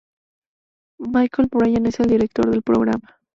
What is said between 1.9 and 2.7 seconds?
el director del